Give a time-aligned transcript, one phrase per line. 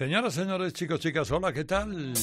[0.00, 2.14] Señoras, señores, chicos, chicas, hola, ¿qué tal?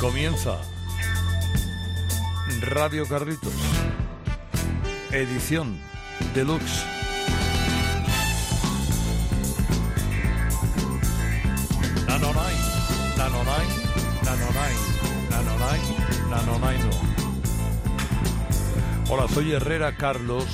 [0.00, 0.60] Comienza
[2.60, 3.52] Radio Carritos,
[5.10, 5.76] edición
[6.36, 6.97] deluxe.
[19.10, 20.44] Hola, soy Herrera Carlos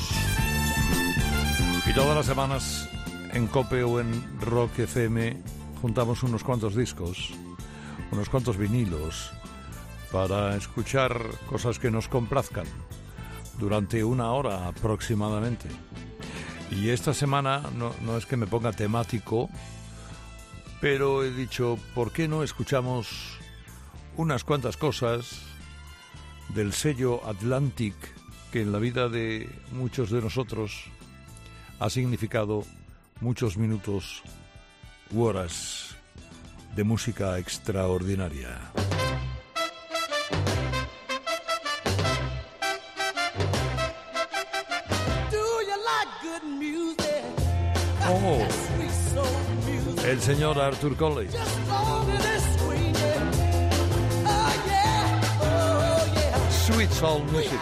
[1.87, 2.89] y todas las semanas
[3.33, 5.43] en Cope o en Rock FM
[5.83, 7.33] juntamos unos cuantos discos,
[8.13, 9.33] unos cuantos vinilos
[10.11, 12.67] para escuchar cosas que nos complazcan
[13.59, 15.69] durante una hora aproximadamente.
[16.71, 19.51] Y esta semana no, es que me ponga temático,
[20.81, 23.39] pero he dicho, ¿por qué no escuchamos
[24.17, 25.54] unas cuantas cosas
[26.51, 27.95] del sello Atlantic
[28.53, 30.85] que en la vida de muchos de nosotros
[31.81, 32.65] ha significado
[33.21, 34.23] muchos minutos
[35.11, 35.97] u horas
[36.77, 38.61] de música extraordinaria?
[48.07, 48.47] Oh,
[50.07, 51.29] el señor Arthur Conley.
[56.65, 57.61] Sweet Soul Music.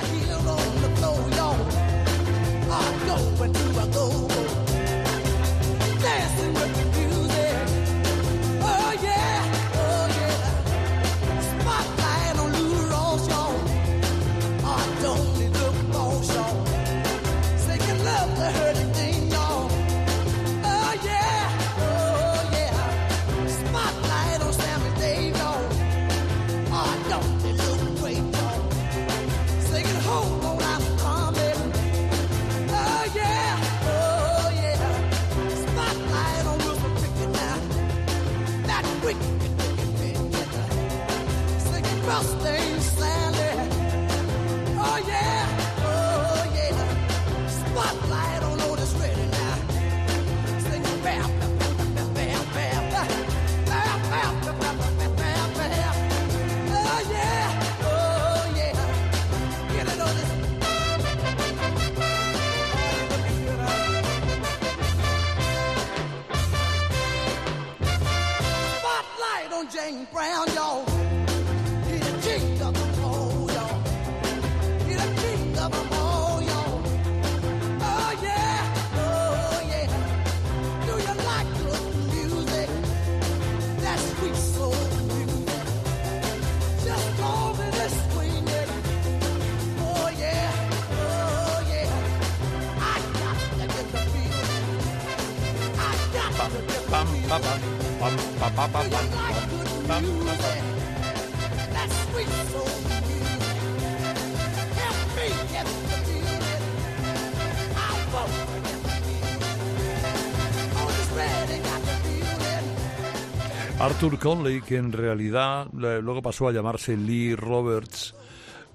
[113.82, 118.14] Arthur Conley, que en realidad luego pasó a llamarse Lee Roberts,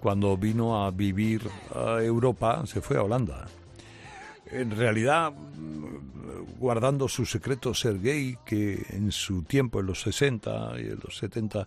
[0.01, 3.47] cuando vino a vivir a Europa, se fue a Holanda.
[4.51, 5.31] En realidad,
[6.59, 11.65] guardando su secreto Sergei, que en su tiempo, en los 60 y en los 70,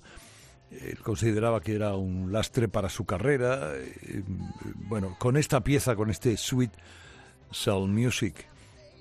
[0.70, 3.72] él consideraba que era un lastre para su carrera.
[4.86, 6.72] Bueno, con esta pieza, con este Sweet
[7.50, 8.50] Soul Music,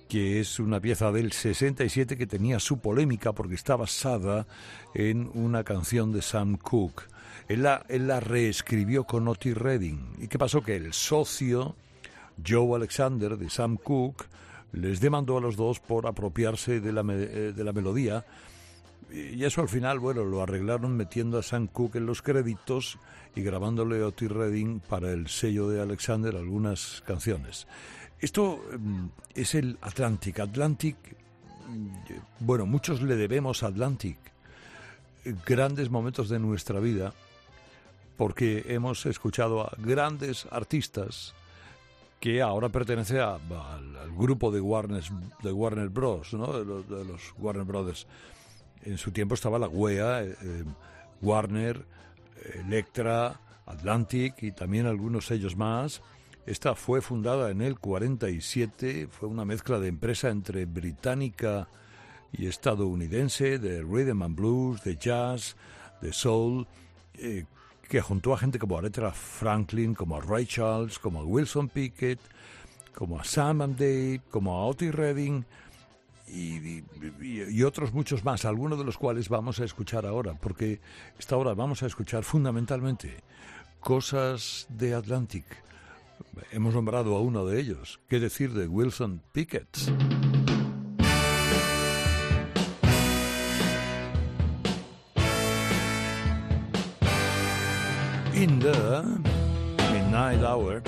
[0.10, 4.48] que es una pieza del 67 que tenía su polémica porque está basada
[4.96, 7.04] en una canción de Sam Cooke.
[7.48, 10.16] Él la, él la reescribió con Otis Redding.
[10.20, 10.64] ¿Y qué pasó?
[10.64, 11.76] Que el socio,
[12.46, 14.26] Joe Alexander, de Sam Cooke,
[14.72, 18.26] les demandó a los dos por apropiarse de la, de la melodía.
[19.12, 22.98] Y eso al final, bueno, lo arreglaron metiendo a Sam Cooke en los créditos
[23.36, 27.68] y grabándole a Otis Redding para el sello de Alexander algunas canciones.
[28.22, 28.62] Esto
[29.34, 30.40] es el Atlantic.
[30.40, 30.98] Atlantic,
[32.40, 34.18] bueno, muchos le debemos a Atlantic
[35.46, 37.14] grandes momentos de nuestra vida
[38.18, 41.34] porque hemos escuchado a grandes artistas
[42.20, 45.04] que ahora pertenece a, al, grupo de Warner,
[45.42, 46.52] de Warner Bros., ¿no?
[46.52, 48.06] de, los, Warner Brothers.
[48.84, 50.36] En su tiempo estaba la WEA, eh,
[51.22, 51.86] Warner,
[52.56, 56.02] Electra, Atlantic y también algunos sellos más
[56.46, 61.68] esta fue fundada en el 47, fue una mezcla de empresa entre británica
[62.32, 65.56] y estadounidense, de rhythm and blues, de jazz,
[66.02, 66.68] de soul,
[67.16, 67.46] eh,
[67.88, 72.20] que juntó a gente como Aretha Franklin, como a Ray Charles, como a Wilson Pickett,
[72.94, 75.46] como a Sam and Dave, como a Otis Redding
[76.28, 76.84] y,
[77.22, 80.80] y, otros muchos más, algunos de los cuales vamos a escuchar ahora, porque
[81.18, 83.24] esta hora vamos a escuchar fundamentalmente
[83.80, 85.46] cosas de Atlantic.
[86.52, 88.00] Hemos nombrado a uno de ellos.
[88.08, 89.78] ¿Qué decir de Wilson Pickett?
[98.40, 99.04] in the
[99.92, 100.82] midnight hour.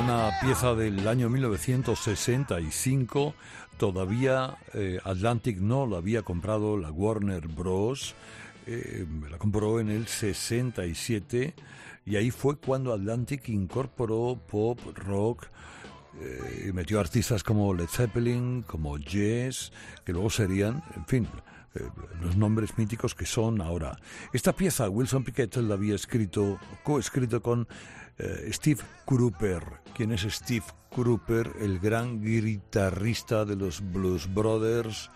[0.00, 3.34] Una pieza del año 1965.
[3.76, 8.14] Todavía eh, Atlantic no la había comprado la Warner Bros.
[8.66, 11.54] Eh, la compró en el 67
[12.06, 15.48] y ahí fue cuando Atlantic incorporó pop, rock,
[16.20, 19.72] eh, y metió artistas como Led Zeppelin, como Jazz,
[20.04, 21.28] que luego serían, en fin,
[22.20, 23.96] los nombres míticos que son ahora.
[24.32, 27.68] Esta pieza Wilson Pickett la había escrito, coescrito con
[28.20, 29.62] eh, Steve Kruper.
[29.94, 31.52] ¿Quién es Steve Kruper?
[31.60, 35.10] El gran guitarrista de los Blues Brothers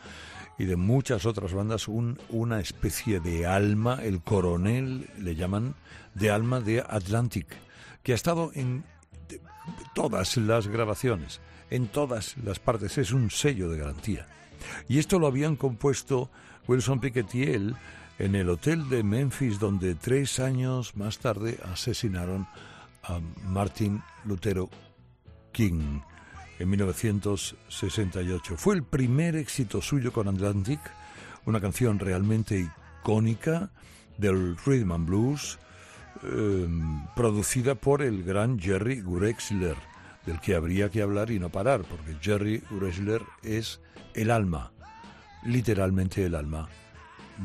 [0.58, 5.74] y de muchas otras bandas, un, una especie de alma, el coronel, le llaman,
[6.14, 7.46] de alma de Atlantic,
[8.02, 8.84] que ha estado en
[9.94, 11.40] todas las grabaciones,
[11.70, 14.28] en todas las partes, es un sello de garantía.
[14.88, 16.30] Y esto lo habían compuesto
[16.66, 17.76] Wilson él
[18.18, 22.73] en el hotel de Memphis, donde tres años más tarde asesinaron a
[23.46, 24.68] Martin Lutero
[25.52, 26.00] King
[26.58, 28.56] en 1968.
[28.56, 30.80] Fue el primer éxito suyo con Atlantic,
[31.46, 32.68] una canción realmente
[33.02, 33.70] icónica
[34.18, 35.58] del rhythm and blues,
[36.22, 39.76] em, producida por el gran Jerry Gurexler,
[40.24, 43.80] del que habría que hablar y no parar, porque Jerry Gurexler es
[44.14, 44.72] el alma,
[45.44, 46.68] literalmente el alma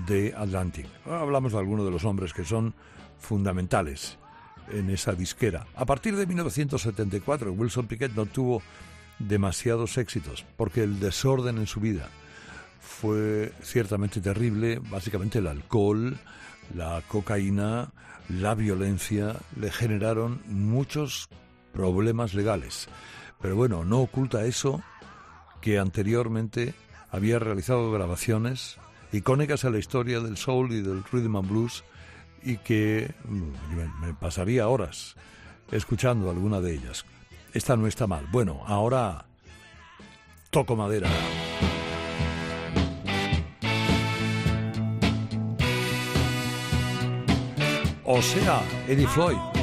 [0.08, 0.88] de Atlantic.
[1.06, 2.74] Hablamos de algunos de los hombres que son
[3.18, 4.18] fundamentales
[4.72, 5.68] en esa disquera.
[5.76, 8.62] A partir de 1974, Wilson Pickett no tuvo
[9.20, 12.10] demasiados éxitos, porque el desorden en su vida
[12.80, 14.80] fue ciertamente terrible.
[14.80, 16.18] Básicamente el alcohol,
[16.76, 17.92] la cocaína,
[18.30, 21.30] la violencia le generaron muchos
[21.74, 22.88] problemas legales.
[23.42, 24.84] Pero bueno, no oculta eso
[25.62, 26.74] que anteriormente
[27.12, 28.78] había realizado grabaciones
[29.12, 31.84] icónicas en la historia del soul y del rhythm and blues
[32.44, 35.16] y que mm, me pasaría horas
[35.72, 37.06] escuchando alguna de ellas.
[37.54, 38.26] Esta no está mal.
[38.32, 39.26] Bueno, ahora
[40.50, 41.10] toco madera.
[48.06, 49.59] O sea, Eddie Floyd.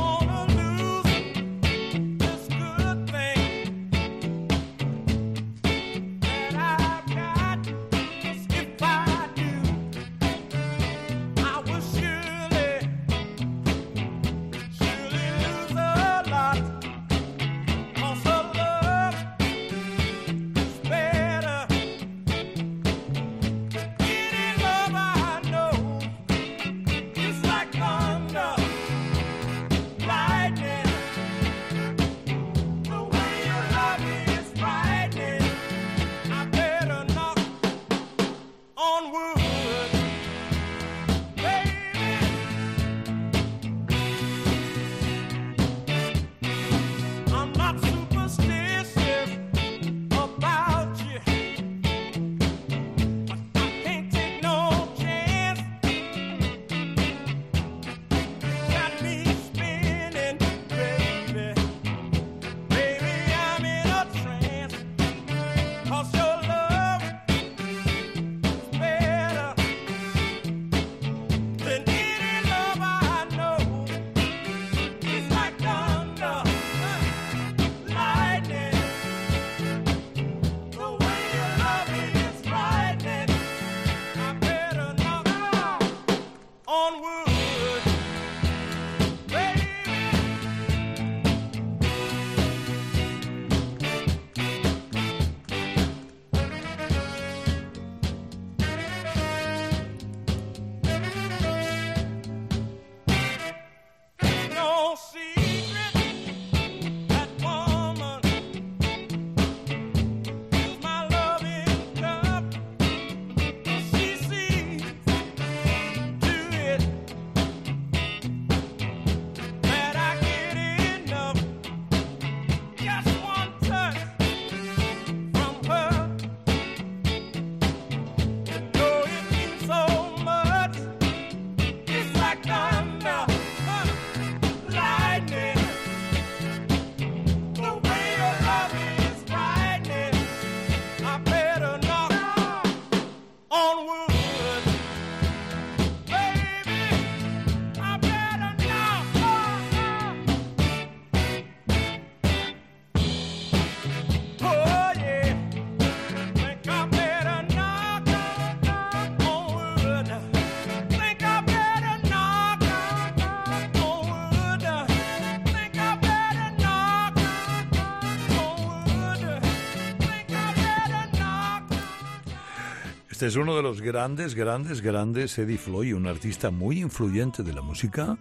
[173.17, 177.55] Este es uno de los grandes, grandes, grandes Eddie Floyd, un artista muy influyente de
[177.55, 178.19] la música,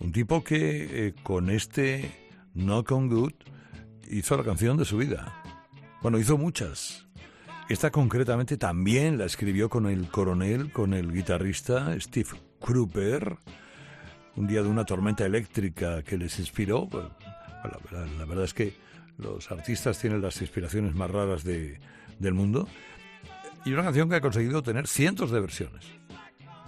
[0.00, 3.32] un tipo que eh, con este Knock on Good
[4.10, 5.42] hizo la canción de su vida.
[6.02, 7.06] Bueno, hizo muchas.
[7.70, 12.28] Esta concretamente también la escribió con el coronel, con el guitarrista Steve
[12.60, 13.38] Kruper,
[14.36, 16.86] un día de una tormenta eléctrica que les inspiró.
[16.86, 17.06] Pues,
[17.90, 18.76] la, verdad es que
[19.16, 21.80] los artistas tienen las inspiraciones más raras de,
[22.18, 22.68] del mundo.
[23.68, 25.84] Y una canción que ha conseguido tener cientos de versiones.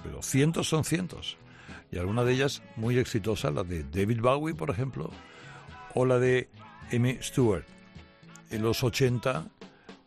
[0.02, 1.38] Pero cientos son cientos.
[1.90, 5.10] Y alguna de ellas muy exitosa, la de David Bowie, por ejemplo,
[5.94, 6.50] o la de
[6.92, 7.64] Amy Stewart.
[8.50, 9.46] En los 80,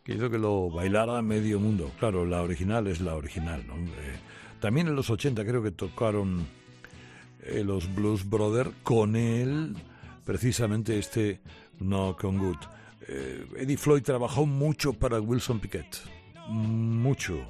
[0.04, 1.90] que hizo que lo bailara medio mundo.
[1.98, 3.66] Claro, la original es la original.
[3.66, 3.74] ¿no?
[3.74, 4.20] Eh,
[4.60, 6.46] también en los 80 creo que tocaron
[7.42, 9.74] eh, los Blues Brothers con él,
[10.24, 11.40] precisamente este
[11.80, 12.58] No Con Good.
[13.08, 15.86] Eh, Eddie Floyd trabajó mucho para Wilson Piquet,
[16.48, 17.48] mucho,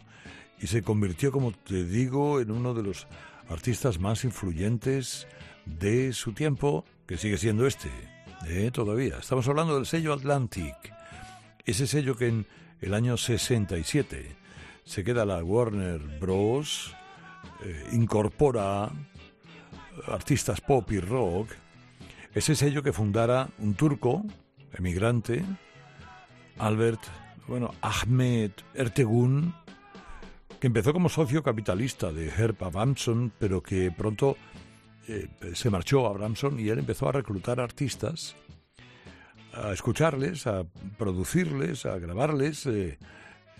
[0.60, 3.06] y se convirtió, como te digo, en uno de los
[3.48, 5.26] artistas más influyentes
[5.66, 7.90] de su tiempo, que sigue siendo este,
[8.46, 9.18] eh, todavía.
[9.18, 10.74] Estamos hablando del sello Atlantic,
[11.64, 12.46] ese sello que en
[12.80, 14.36] el año 67
[14.84, 16.94] se queda la Warner Bros.,
[17.64, 18.90] eh, incorpora
[20.08, 21.50] artistas pop y rock,
[22.34, 24.24] ese sello que fundara un turco,
[24.72, 25.44] emigrante,
[26.58, 27.00] Albert,
[27.46, 29.54] bueno, Ahmed Ertegun,
[30.60, 34.36] que empezó como socio capitalista de Herb Abramson, pero que pronto
[35.06, 38.34] eh, se marchó a Abramson y él empezó a reclutar artistas,
[39.52, 40.64] a escucharles, a
[40.96, 42.66] producirles, a grabarles.
[42.66, 42.98] Eh,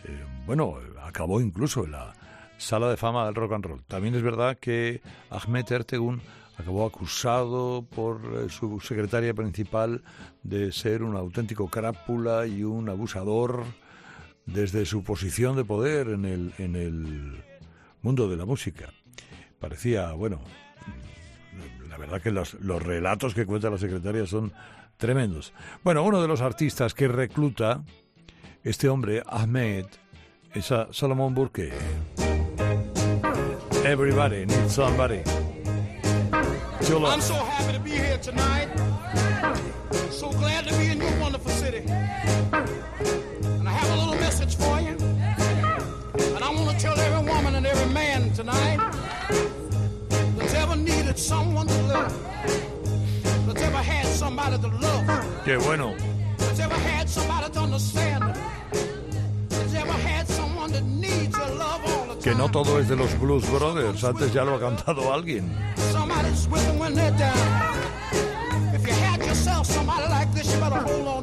[0.05, 2.15] eh, bueno, acabó incluso en la
[2.57, 3.85] sala de fama del rock and roll.
[3.85, 6.23] También es verdad que Ahmed Ertegun
[6.57, 10.03] acabó acusado por eh, su secretaria principal
[10.43, 13.65] de ser un auténtico crápula y un abusador
[14.47, 17.43] desde su posición de poder en el, en el
[18.03, 18.93] mundo de la música.
[19.59, 20.41] Parecía, bueno,
[21.89, 24.53] la verdad que los, los relatos que cuenta la secretaria son
[24.97, 25.53] tremendos.
[25.83, 27.83] Bueno, uno de los artistas que recluta
[28.63, 29.87] este hombre, Ahmed,
[30.53, 31.73] es a Solomon Burke.
[33.85, 35.23] Everybody needs somebody.
[36.87, 38.69] I'm so happy to be here tonight.
[40.11, 41.79] So glad to be in your wonderful city.
[41.89, 44.95] And I have a little message for you.
[46.35, 48.79] And I want to tell every woman and every man tonight
[50.37, 52.13] that's ever needed someone to love,
[53.47, 55.07] that's ever had somebody to love,
[55.47, 55.95] Qué bueno.
[56.37, 58.25] that's ever had somebody to understand,
[59.49, 62.23] that's ever had someone that needs your love all the time.
[62.23, 65.51] Que no todo es de los Blues Brothers, antes ya lo ha cantado alguien.
[66.25, 67.79] Somebody's with them when they're down.
[68.75, 71.14] If you had yourself somebody like this, you better hold on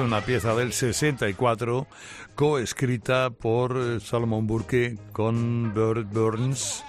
[0.00, 1.86] una pieza del 64
[2.34, 6.82] coescrita por eh, Salomon Burke con Burt Burns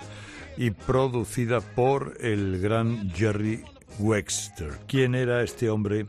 [0.58, 3.64] y producida por el gran Jerry
[4.00, 4.72] Wexler.
[4.88, 6.06] ¿Quién era este hombre?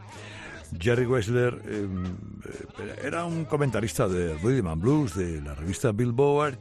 [0.78, 1.88] Jerry Wexler eh,
[3.02, 6.58] era un comentarista de Rhythm and Blues de la revista Billboard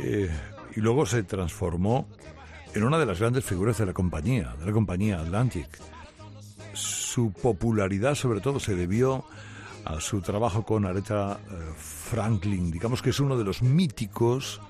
[0.00, 0.28] eh,
[0.76, 2.08] y luego se transformó
[2.74, 5.68] en una de las grandes figuras de la compañía, de la compañía Atlantic.
[7.14, 9.24] Su popularidad sobre todo se debió
[9.84, 14.60] a su trabajo con Aretha eh, Franklin, digamos que es uno de los míticos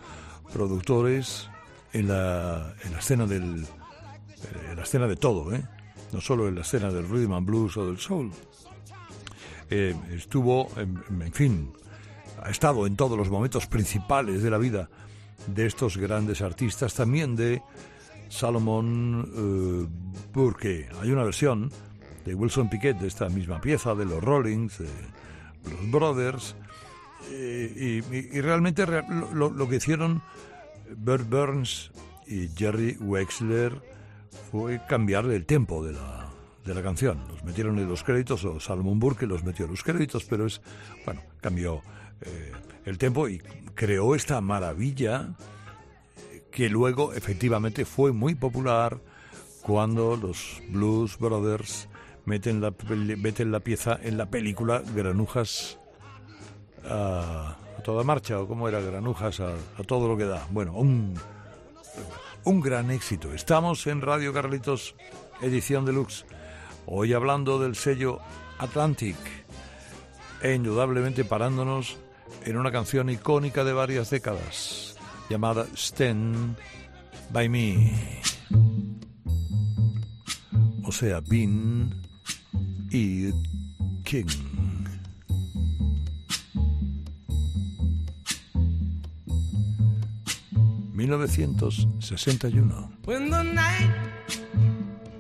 [0.53, 1.49] productores
[1.95, 5.65] en la, en la escena del eh, en la escena de todo, ¿eh?
[6.13, 8.31] no solo en la escena del rhythm and blues o del soul.
[9.71, 11.73] Eh, estuvo, en, fin,
[12.43, 14.91] ha estado en todos los momentos principales de la vida
[15.47, 17.63] de estos grandes artistas, también de
[18.29, 19.89] Salomon eh,
[20.35, 20.91] Burke.
[21.01, 21.71] Hay una versión
[22.25, 24.89] de Wilson Piquet de esta misma pieza, de los Rollings, de
[25.71, 26.57] los Brothers,
[27.31, 28.87] eh, y, realmente
[29.33, 30.23] lo, que hicieron
[30.97, 31.91] Bert Burns
[32.27, 33.81] y Jerry Wexler
[34.51, 36.29] fue cambiarle el tempo de la,
[36.65, 37.23] de la canción.
[37.29, 40.61] Los metieron en los créditos, o Salomon Burke los metió en los créditos, pero es,
[41.05, 41.83] bueno, cambió
[42.21, 42.53] eh,
[42.85, 43.39] el tempo y
[43.75, 45.35] creó esta maravilla
[46.51, 49.01] que luego efectivamente fue muy popular
[49.63, 51.89] cuando los Blues Brothers
[52.25, 52.73] meten la,
[53.17, 55.79] meten la pieza en la película Granujas
[56.85, 59.55] a, toda marcha, o cómo era Granujas a,
[59.87, 60.47] todo lo que da.
[60.51, 61.15] Bueno, un,
[62.45, 63.33] un gran éxito.
[63.33, 64.95] Estamos en Radio Carlitos,
[65.43, 66.25] edición deluxe,
[66.87, 68.21] hoy hablando del sello
[68.59, 69.17] Atlantic
[70.43, 71.97] e indudablemente parándonos
[72.45, 74.97] en una canción icónica de varias décadas
[75.29, 76.57] llamada Stand
[77.31, 78.23] by Me.
[80.85, 82.04] O sea, Bin
[82.95, 83.35] King.
[90.95, 92.89] ...1961...
[93.05, 93.91] When the night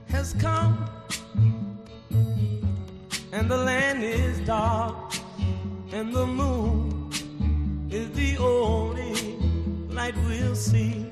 [0.06, 0.88] has come
[3.32, 4.94] And the land is dark
[5.92, 7.10] And the moon
[7.90, 9.14] is the only
[9.90, 11.10] light we'll see.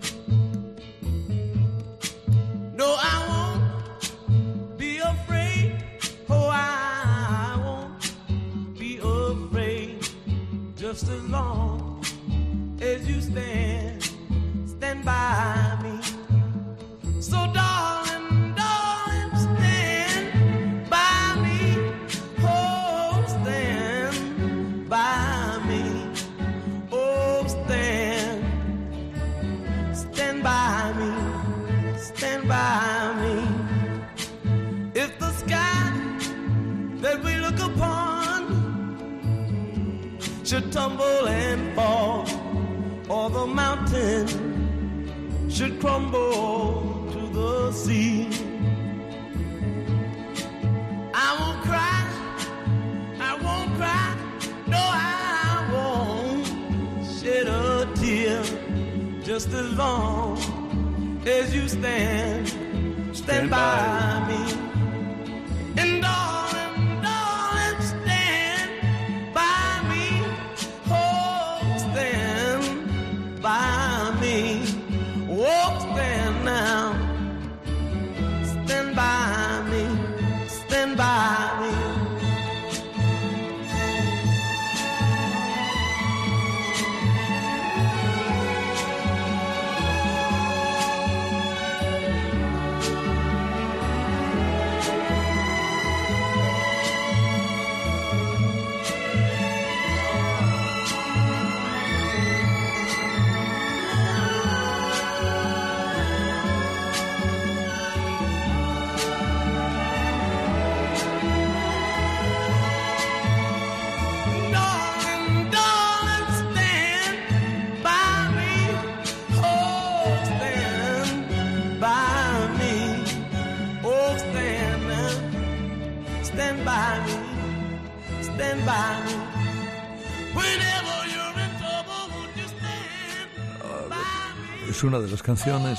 [134.82, 135.78] Es una de las canciones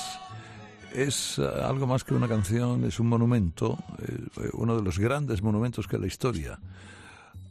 [0.94, 5.42] es uh, algo más que una canción, es un monumento, eh, uno de los grandes
[5.42, 6.58] monumentos que la historia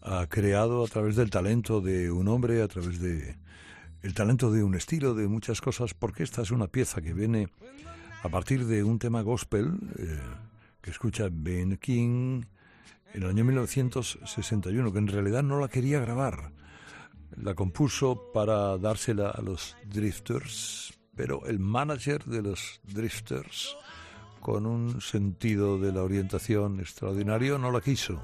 [0.00, 3.36] ha creado a través del talento de un hombre, a través de
[4.00, 7.50] el talento de un estilo, de muchas cosas, porque esta es una pieza que viene
[8.22, 10.18] a partir de un tema gospel eh,
[10.80, 12.44] que escucha Ben King
[13.12, 16.50] en el año 1961, que en realidad no la quería grabar.
[17.36, 23.76] La compuso para dársela a los Drifters, pero el manager de los Drifters,
[24.40, 28.20] con un sentido de la orientación extraordinario, no la quiso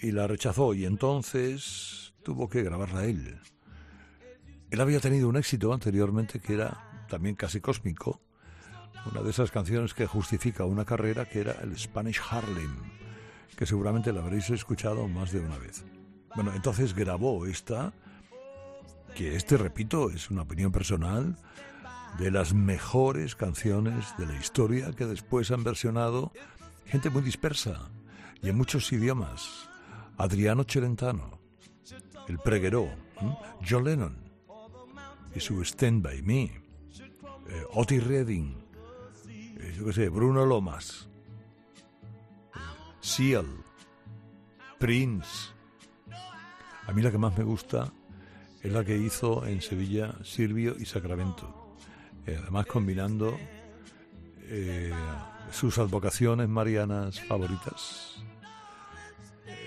[0.00, 3.38] y la rechazó y entonces tuvo que grabarla él.
[4.70, 8.20] Él había tenido un éxito anteriormente que era también casi cósmico,
[9.10, 12.74] una de esas canciones que justifica una carrera que era el Spanish Harlem,
[13.56, 15.84] que seguramente la habréis escuchado más de una vez.
[16.34, 17.92] Bueno, entonces grabó esta,
[19.16, 21.38] que este, repito, es una opinión personal,
[22.18, 26.32] de las mejores canciones de la historia que después han versionado
[26.84, 27.90] gente muy dispersa
[28.42, 29.70] y en muchos idiomas.
[30.18, 31.40] Adriano Celentano,
[32.28, 32.90] el pregueró,
[33.66, 34.16] John Lennon
[35.34, 38.54] y su Stand By Me, eh, Otis Redding,
[39.28, 41.08] eh, yo qué sé, Bruno Lomas,
[43.00, 43.46] Seal,
[44.78, 45.54] Prince.
[46.86, 47.90] A mí la que más me gusta
[48.66, 51.76] es la que hizo en Sevilla Silvio y Sacramento,
[52.26, 53.36] además combinando
[55.50, 58.16] sus advocaciones marianas favoritas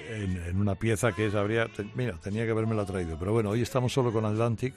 [0.09, 3.61] en, una pieza que es, habría, mira, tenía que haberme la traído, pero bueno, hoy
[3.61, 4.73] estamos solo con Atlantic,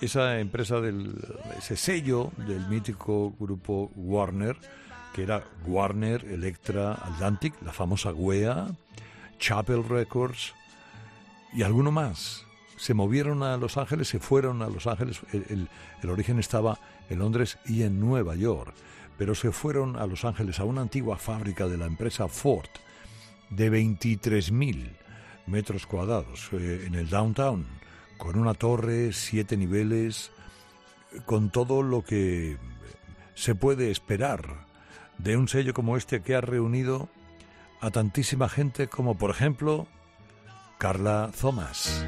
[0.00, 1.14] esa empresa del,
[1.58, 4.56] ese sello del mítico grupo Warner,
[5.14, 8.68] que era Warner, Electra, Atlantic, la famosa WEA,
[9.38, 10.54] Chapel Records
[11.52, 12.46] y alguno más.
[12.80, 15.68] Se movieron a Los Ángeles, se fueron a Los Ángeles, el,
[16.08, 18.72] origen estaba en Londres y en Nueva York,
[19.18, 22.70] pero se fueron a Los Ángeles a una antigua fábrica de la empresa Ford,
[23.50, 24.96] de 23.000
[25.46, 27.66] metros cuadrados eh, en el downtown,
[28.16, 30.30] con una torre, siete niveles,
[31.26, 32.56] con todo lo que
[33.34, 34.64] se puede esperar
[35.18, 37.10] de un sello como este que ha reunido
[37.82, 39.86] a tantísima gente como por ejemplo
[40.78, 42.06] Carla Thomas.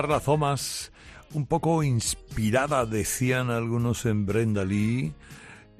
[0.00, 0.92] Carla Thomas,
[1.34, 5.12] un poco inspirada, decían algunos en Brenda Lee,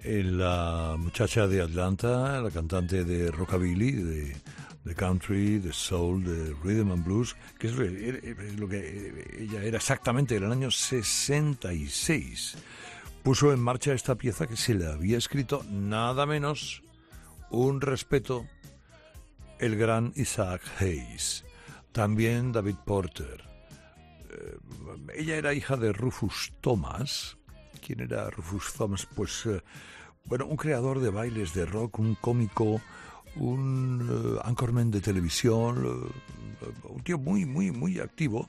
[0.00, 4.37] en la muchacha de Atlanta, la cantante de rockabilly, de
[4.85, 10.37] de country, de soul, de rhythm and blues, que es lo que ella era exactamente
[10.37, 12.59] en el año 66.
[13.22, 16.83] Puso en marcha esta pieza que se le había escrito nada menos
[17.48, 18.46] un respeto
[19.61, 21.46] el gran Isaac Hayes,
[21.92, 23.50] también David Porter.
[24.31, 24.57] Eh,
[25.16, 27.37] ella era hija de Rufus Thomas.
[27.85, 29.07] ¿Quién era Rufus Thomas?
[29.14, 29.62] Pues, eh,
[30.25, 32.81] bueno, un creador de bailes de rock, un cómico,
[33.37, 36.12] un uh, anchorman de televisión,
[36.85, 38.49] un tío muy, muy, muy activo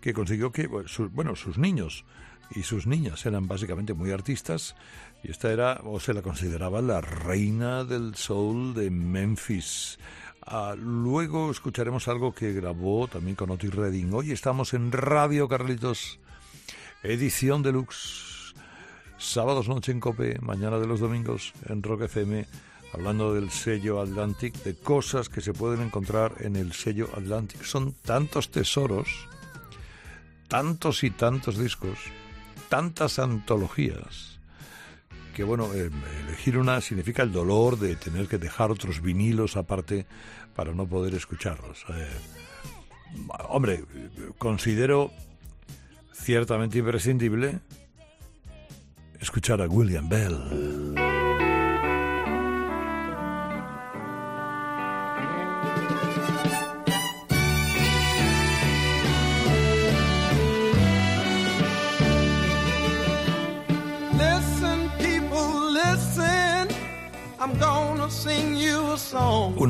[0.00, 2.04] que consiguió que, bueno, sus niños
[2.54, 4.76] y sus niñas eran básicamente muy artistas
[5.24, 9.98] y esta era, o se la consideraba la reina del soul de Memphis.
[10.48, 14.14] Uh, luego escucharemos algo que grabó también con Otis Redding.
[14.14, 16.20] Hoy estamos en Radio Carlitos,
[17.02, 18.54] edición deluxe.
[19.18, 22.46] Sábados noche en Cope, mañana de los domingos en Rock FM
[22.92, 27.62] hablando del sello Atlantic, de cosas que se pueden encontrar en el sello Atlantic.
[27.64, 29.28] Son tantos tesoros,
[30.46, 31.98] tantos y tantos discos,
[32.68, 34.35] tantas antologías,
[35.36, 35.90] que bueno, eh,
[36.26, 40.06] elegir una significa el dolor de tener que dejar otros vinilos aparte
[40.54, 41.84] para no poder escucharlos.
[41.90, 42.08] Eh,
[43.50, 43.84] hombre,
[44.38, 45.12] considero
[46.14, 47.60] ciertamente imprescindible
[49.20, 50.95] escuchar a William Bell.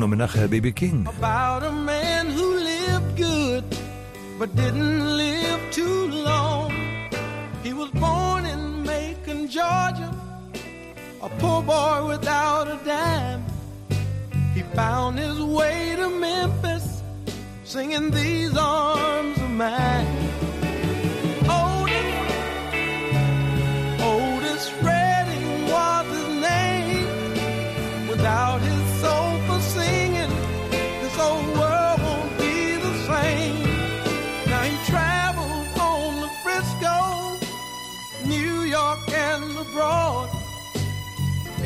[0.01, 0.73] B.B.
[0.73, 1.07] King.
[1.09, 3.65] About a man who lived good,
[4.39, 6.71] but didn't live too long.
[7.63, 10.15] He was born in Macon, Georgia,
[11.23, 13.45] a poor boy without a dime.
[14.55, 17.03] He found his way to Memphis,
[17.65, 20.36] singing these arms of mine.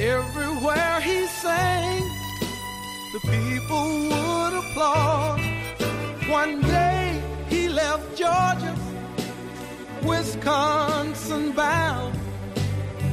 [0.01, 2.01] Everywhere he sang,
[3.13, 5.39] the people would applaud.
[6.27, 8.75] One day he left Georgia,
[10.03, 12.19] Wisconsin bound,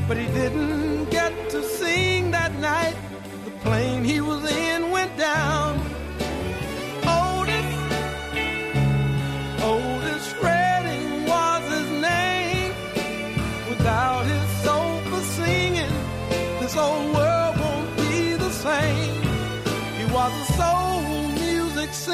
[0.08, 2.96] but he didn't get to sing that night
[3.44, 5.67] The plane he was in went down.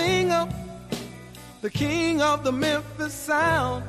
[0.03, 0.47] Singer,
[1.61, 3.83] the king of the Memphis sound.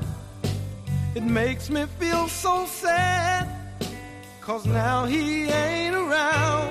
[1.15, 3.49] It makes me feel so sad,
[4.41, 5.25] cause now he
[5.65, 6.71] ain't around.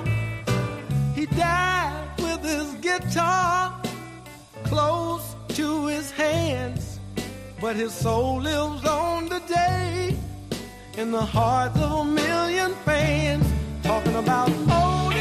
[1.14, 3.58] He died with his guitar
[4.64, 5.26] close
[5.58, 6.98] to his hands,
[7.60, 10.16] but his soul lives on today
[10.96, 13.46] in the hearts of a million fans.
[13.82, 15.13] Talking about Otis,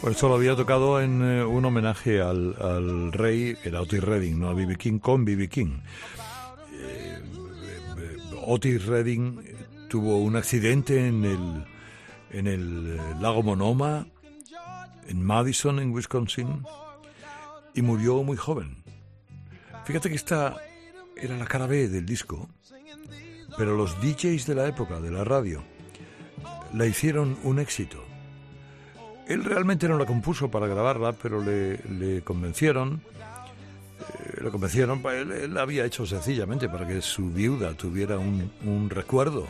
[0.00, 4.38] Pues esto lo había tocado en eh, un homenaje al, al rey, era Otis Redding,
[4.38, 4.76] no a B.B.
[4.76, 5.48] King, con B.B.
[5.48, 5.80] King.
[6.72, 7.20] Eh,
[7.98, 9.40] eh, Otis Redding
[9.88, 11.64] tuvo un accidente en el,
[12.30, 14.06] en el lago Monoma,
[15.08, 16.62] en Madison, en Wisconsin,
[17.74, 18.84] y murió muy joven.
[19.84, 20.58] Fíjate que esta
[21.16, 22.48] era la cara B del disco,
[23.56, 25.60] pero los DJs de la época, de la radio,
[26.72, 28.07] la hicieron un éxito.
[29.28, 33.02] Él realmente no la compuso para grabarla, pero le, convencieron.
[33.20, 39.46] eh, le convencieron, él, la había hecho sencillamente para que su viuda tuviera un, recuerdo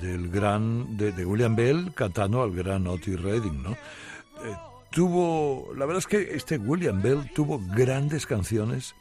[0.00, 3.72] del gran, de, de William Bell cantando al gran Otis Redding, ¿no?
[3.72, 4.56] Eh,
[4.90, 8.94] tuvo, la verdad es que este William Bell tuvo grandes canciones,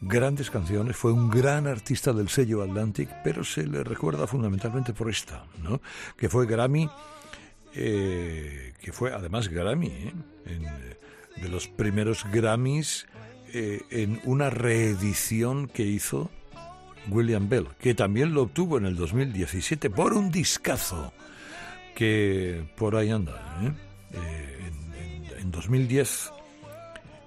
[0.00, 5.10] grandes canciones, fue un gran artista del sello Atlantic, pero se le recuerda fundamentalmente por
[5.10, 5.80] esta, ¿no?
[6.16, 6.88] Que fue Grammy,
[7.74, 10.12] eh, que fue además Grammy, ¿eh?
[11.36, 13.06] de los primeros Grammys
[13.54, 16.30] eh, en una reedición que hizo
[17.08, 21.12] William Bell, que también lo obtuvo en el 2017 por un discazo
[21.94, 23.60] que por ahí anda.
[23.62, 23.72] ¿eh?
[24.12, 24.70] Eh,
[25.40, 26.32] en, 2010,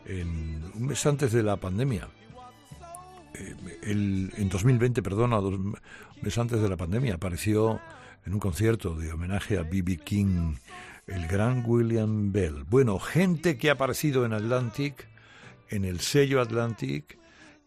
[0.07, 2.07] en, un mes antes de la pandemia,
[3.83, 5.77] en 2020, perdona, un
[6.23, 7.79] mes antes de la pandemia, apareció
[8.25, 9.97] en un concierto de homenaje a B.B.
[9.97, 10.55] King
[11.07, 12.63] el gran William Bell.
[12.63, 15.07] Bueno, gente que ha aparecido en Atlantic,
[15.69, 17.19] en el sello Atlantic,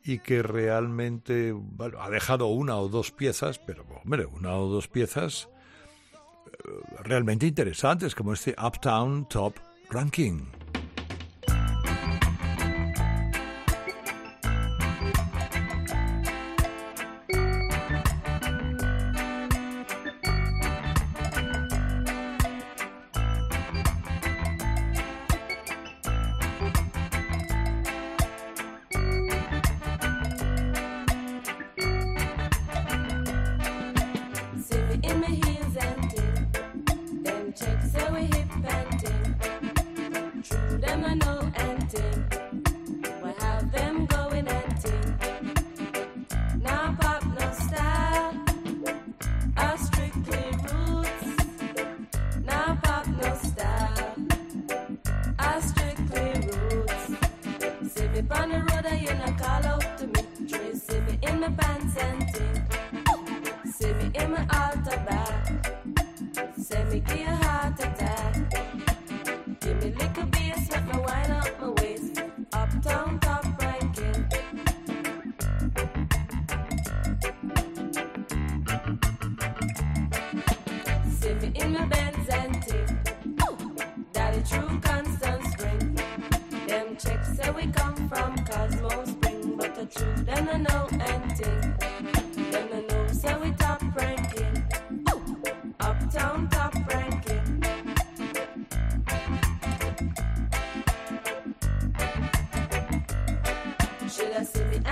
[0.05, 1.55] y que realmente
[1.99, 5.49] ha dejado una o dos piezas, pero hombre, una o dos piezas
[6.47, 6.71] eh,
[7.05, 9.55] realmente interesantes, como este Uptown Top
[9.91, 10.58] Ranking.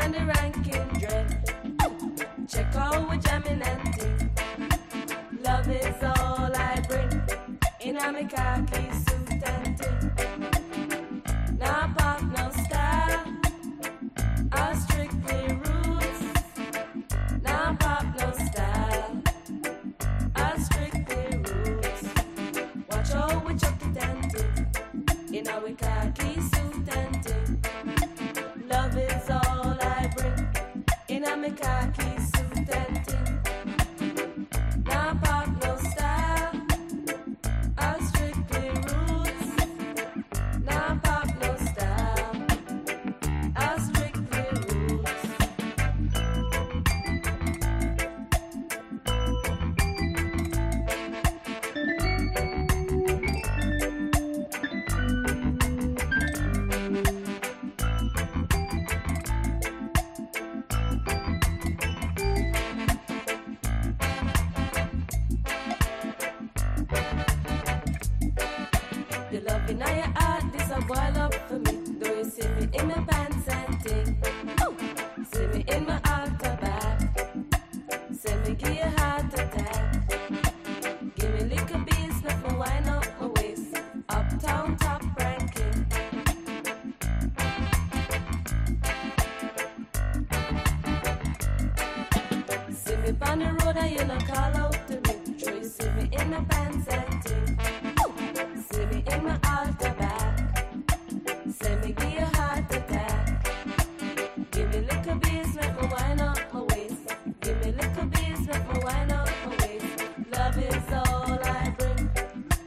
[0.02, 2.48] and a ranking drink.
[2.48, 5.42] Check out with jamming and tea.
[5.42, 7.22] Love is all I bring.
[7.80, 9.05] In a khakis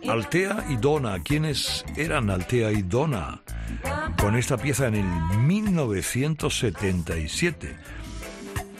[0.10, 1.22] Altea y Donna.
[1.24, 3.43] ¿Quiénes eran Altea y Donna?
[4.20, 5.05] Con esta pieza en el
[5.38, 7.76] 1977.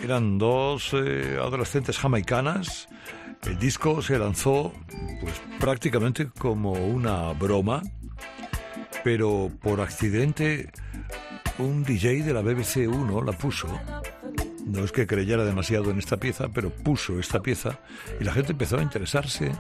[0.03, 2.89] Eran dos eh, adolescentes jamaicanas.
[3.45, 4.73] El disco se lanzó
[5.21, 7.84] pues prácticamente como una broma,
[9.03, 10.71] pero por accidente
[11.59, 13.67] un DJ de la BBC 1 la puso
[14.70, 17.80] no es que creyera demasiado en esta pieza, pero puso esta pieza
[18.20, 19.51] y la gente empezó a interesarse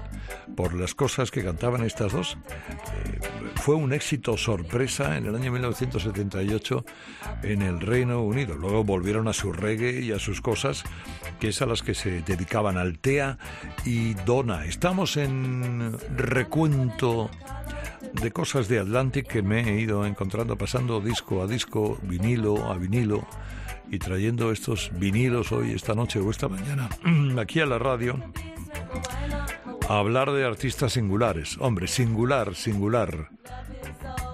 [0.55, 2.37] por las cosas que cantaban estas dos.
[2.37, 3.19] Eh,
[3.55, 6.85] fue un éxito sorpresa en el año 1978
[7.43, 8.55] en el Reino Unido.
[8.55, 10.83] Luego volvieron a su reggae y a sus cosas,
[11.39, 13.37] que es a las que se dedicaban Altea
[13.85, 14.65] y Donna.
[14.65, 17.29] Estamos en recuento
[18.13, 22.77] de cosas de Atlantic que me he ido encontrando pasando disco a disco, vinilo a
[22.77, 23.27] vinilo
[23.91, 26.89] y trayendo estos vinilos hoy, esta noche o esta mañana
[27.39, 28.19] aquí a la radio
[29.87, 31.57] a hablar de artistas singulares.
[31.59, 33.29] Hombre, singular, singular,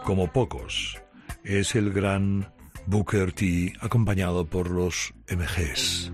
[0.04, 0.98] como pocos.
[1.44, 2.52] Es el gran
[2.88, 6.12] Booker T acompañado por los MGs.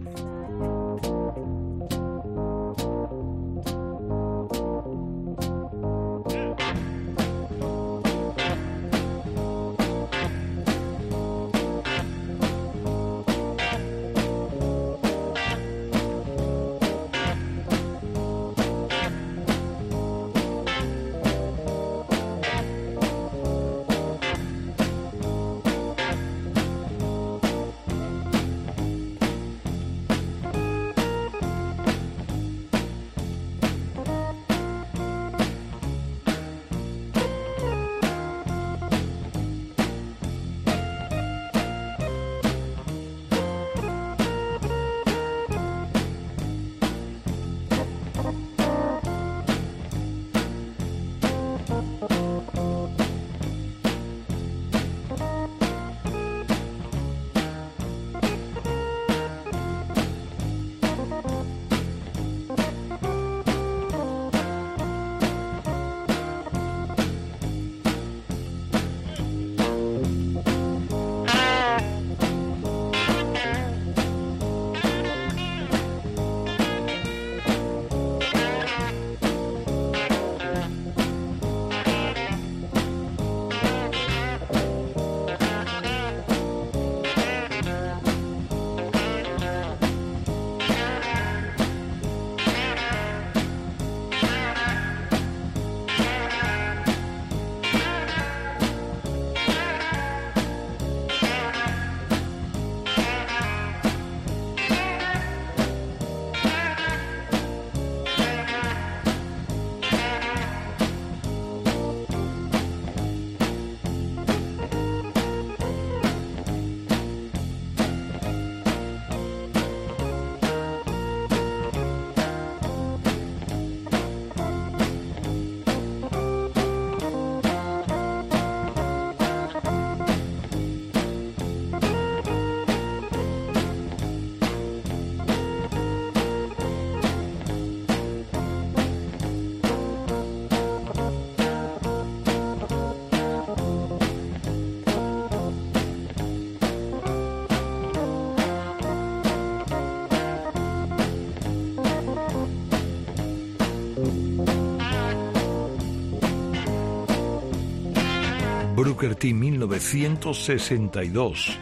[159.01, 161.57] Booker T 1962.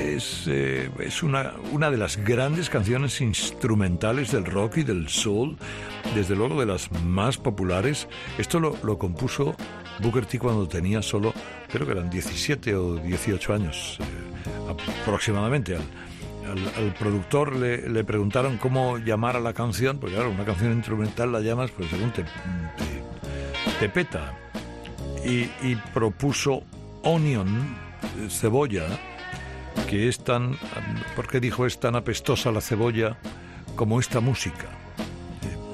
[0.00, 5.58] Es, eh, es una, una de las grandes canciones instrumentales del rock y del soul,
[6.14, 8.08] desde luego de las más populares.
[8.38, 9.54] Esto lo, lo compuso
[10.00, 11.34] Booker T cuando tenía solo,
[11.70, 14.04] creo que eran 17 o 18 años eh,
[15.02, 15.76] aproximadamente.
[15.76, 15.82] Al,
[16.82, 21.32] al, productor le, le, preguntaron cómo llamar a la canción, porque claro, una canción instrumental
[21.32, 22.30] la llamas, pues según te, te,
[23.78, 24.45] te peta
[25.26, 26.62] y, propuso
[27.02, 27.76] onion,
[28.28, 28.86] cebolla,
[29.88, 30.56] que es tan,
[31.14, 33.18] porque dijo es tan apestosa la cebolla
[33.74, 34.66] como esta música.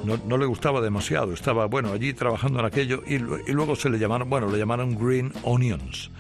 [0.05, 3.89] No, no, le gustaba demasiado, estaba bueno allí trabajando en aquello y, y, luego se
[3.89, 6.11] le llamaron, bueno, le llamaron Green Onions.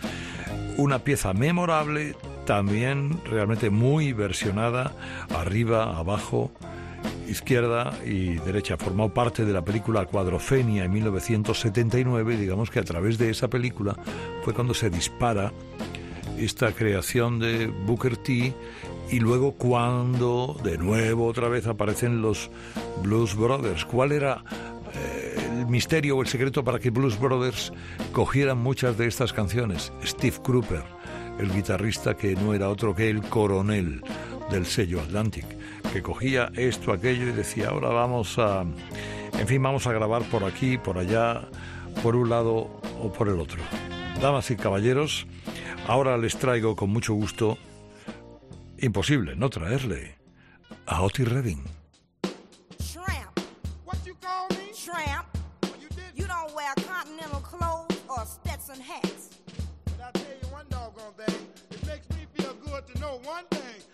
[0.76, 2.14] Una pieza memorable,
[2.46, 4.92] también realmente muy versionada,
[5.34, 6.52] arriba, abajo,
[7.32, 8.76] izquierda y derecha.
[8.76, 13.96] Formó parte de la película Cuadrofenia en 1979 digamos que a través de esa película
[14.42, 15.52] fue cuando se dispara
[16.38, 18.54] esta creación de Booker T
[19.10, 22.50] y luego cuando de nuevo otra vez aparecen los
[23.02, 23.84] Blues Brothers.
[23.84, 24.42] ¿Cuál era
[24.94, 27.72] eh, el misterio o el secreto para que Blues Brothers
[28.12, 29.92] cogieran muchas de estas canciones?
[30.04, 30.84] Steve Cropper,
[31.38, 34.02] el guitarrista que no era otro que el coronel
[34.52, 35.46] del sello Atlantic
[35.92, 38.64] que cogía esto, aquello y decía, ahora vamos a,
[39.38, 41.48] en fin, vamos a grabar por aquí, por allá,
[42.02, 43.62] por un lado o por el otro.
[44.20, 45.26] Damas y caballeros,
[45.86, 47.56] ahora les traigo con mucho gusto,
[48.78, 50.18] imposible no traerle,
[50.86, 51.64] a Otis Redding.
[52.92, 53.40] Tramp.
[53.84, 54.72] What you call me?
[54.72, 55.26] Tramp.
[55.80, 58.26] you, you don't wear continental clothes or
[60.52, 61.46] one doggone thing.
[61.70, 63.91] It makes me feel good to know one thing.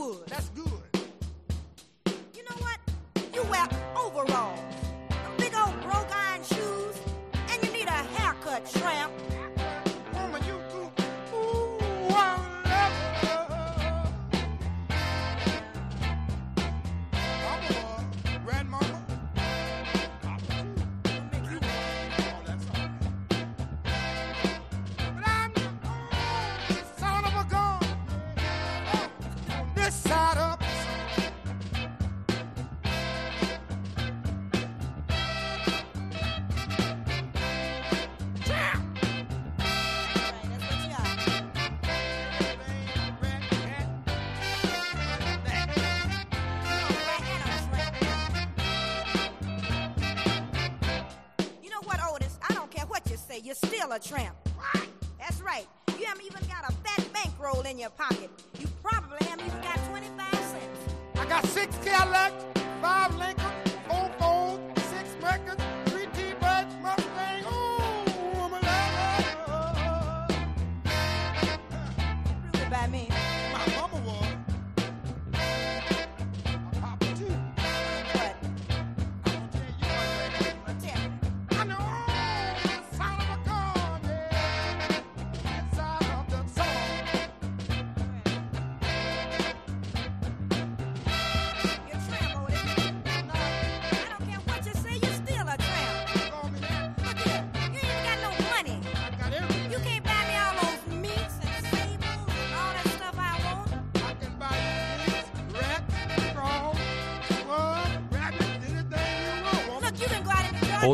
[0.00, 0.29] would.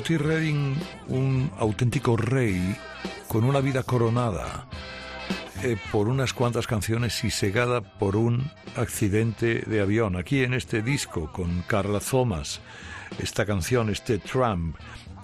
[0.06, 0.76] Otis Redding,
[1.08, 2.76] un auténtico rey
[3.26, 4.68] con una vida coronada
[5.64, 10.14] eh, por unas cuantas canciones y segada por un accidente de avión.
[10.14, 12.60] Aquí en este disco con Carla Thomas,
[13.18, 14.76] esta canción, este Trump,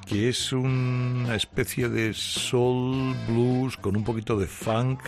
[0.04, 4.98] que es una especie de soul blues con un poquito de funk,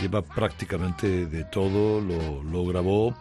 [0.00, 3.16] lleva prácticamente de todo, lo, lo grabó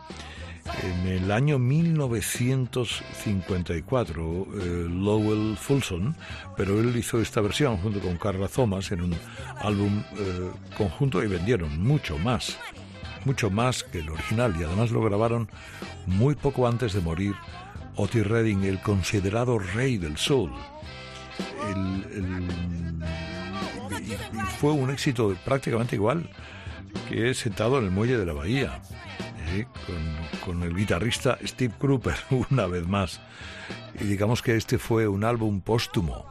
[0.83, 6.15] en el año 1954, eh, Lowell Fulson,
[6.55, 9.15] pero él hizo esta versión junto con Carla Thomas en un
[9.59, 12.57] álbum eh, conjunto y vendieron mucho más,
[13.25, 15.49] mucho más que el original y además lo grabaron
[16.05, 17.35] muy poco antes de morir
[17.95, 20.51] Otis Redding, el considerado rey del soul.
[24.59, 26.29] Fue un éxito prácticamente igual
[27.09, 28.81] que sentado en el muelle de la bahía,
[30.43, 32.15] con, el guitarrista Steve Cropper
[32.49, 33.21] una vez más.
[33.99, 36.25] Y digamos que este fue un álbum póstumo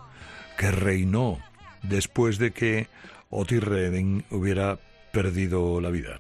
[0.59, 1.39] que reinó
[1.83, 2.89] después de que
[3.31, 4.79] Otis Redding hubiera
[5.13, 6.19] perdido la vida.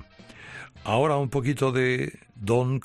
[0.85, 2.81] Ahora un poquito de Don.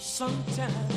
[0.00, 0.89] Sometimes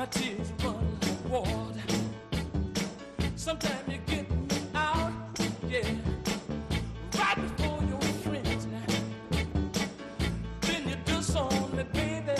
[0.00, 0.98] my tears run
[1.28, 1.82] water.
[3.36, 5.12] Sometimes you get me out,
[5.68, 5.86] yeah,
[7.18, 8.66] right before your friends.
[10.62, 10.96] Then you
[11.76, 12.38] me, baby,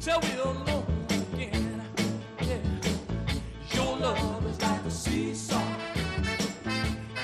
[0.00, 1.82] till we're alone again.
[2.40, 2.62] Yeah,
[3.74, 5.62] your love is like a seesaw.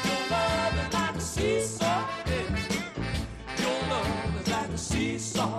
[0.05, 2.49] Your love is like a seesaw, yeah.
[3.63, 5.54] Your love is like a seesaw,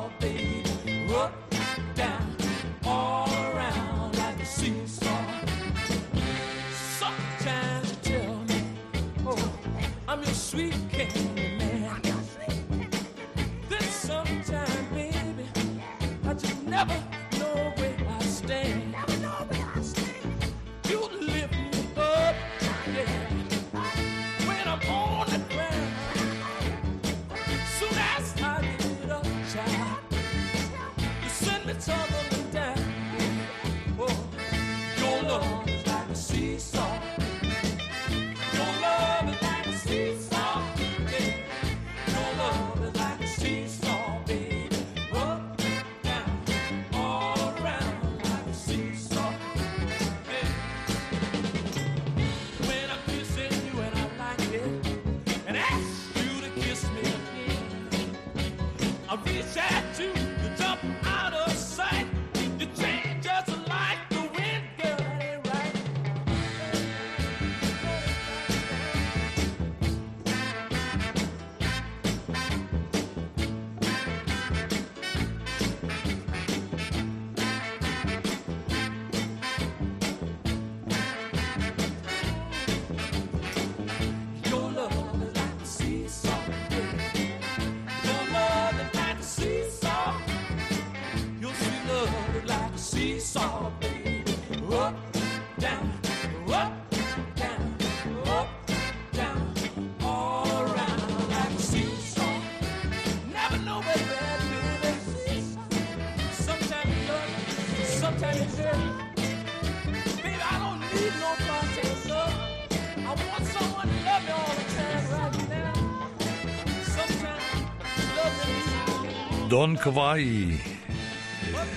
[119.55, 120.59] Don Kovai,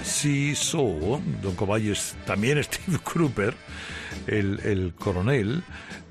[0.02, 3.54] sí, so, Don Kovai es también Steve Cropper,
[4.26, 5.62] el, el coronel,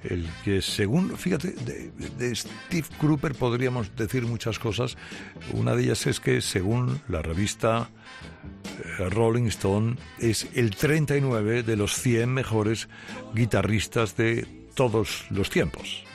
[0.05, 4.95] el que según, fíjate, de, Steve Cropper podríamos decir muchas cosas.
[5.51, 7.89] Una de ellas es que según la revista
[8.99, 12.87] eh, Rolling Stone es el 39 de los 100 mejores
[13.35, 16.05] guitarristas de todos los tiempos.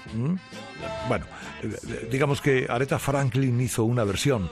[1.08, 1.26] Bueno,
[1.62, 4.48] eh, digamos que Aretha Franklin hizo una versión eh,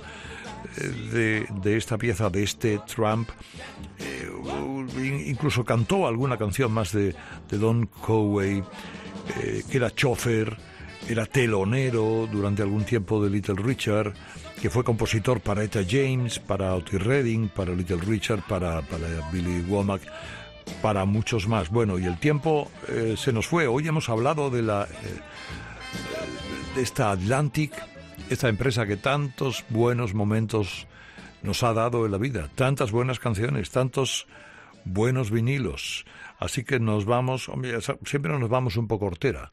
[1.13, 3.29] de, de esta pieza, de este Trump.
[3.99, 4.29] Eh,
[5.27, 7.15] incluso cantó alguna canción más de,
[7.49, 8.63] de Don Coway,
[9.41, 10.57] eh, que era chofer,
[11.09, 14.15] era telonero durante algún tiempo de Little Richard,
[14.61, 19.63] que fue compositor para Etta James, para Otis Redding, para Little Richard, para, para Billy
[19.69, 20.03] Womack,
[20.83, 21.71] para muchos más.
[21.71, 23.67] Bueno, y el tiempo eh, se nos fue.
[23.67, 24.87] Hoy hemos hablado de la
[26.75, 27.73] de esta Atlantic,
[28.31, 30.87] esta empresa que tantos buenos momentos
[31.43, 34.29] nos ha dado en la vida, tantas buenas canciones, tantos
[34.85, 36.05] buenos vinilos.
[36.39, 37.51] Así que nos vamos,
[38.05, 39.53] siempre nos vamos un poco hortera.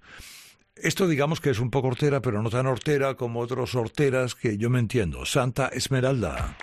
[0.75, 4.59] Esto digamos que es un poco hortera, pero no tan hortera como otros horteras que
[4.59, 5.25] yo me entiendo.
[5.25, 6.55] Santa Esmeralda.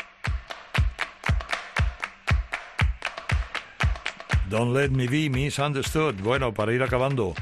[4.49, 6.15] Don't let me be misunderstood.
[6.23, 7.35] Bueno, para ir acabando,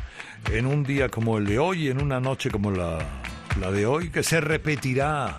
[0.50, 3.21] en un día como el de hoy, en una noche como la,
[3.60, 5.38] la de hoy, que se repetirá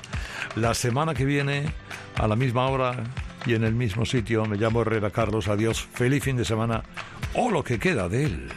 [0.56, 1.66] la semana que viene
[2.16, 2.96] a la misma hora
[3.46, 4.46] y en el mismo sitio.
[4.46, 5.48] Me llamo Herrera Carlos.
[5.48, 5.88] Adiós.
[5.94, 6.84] Feliz fin de semana
[7.34, 8.50] o lo que queda de él.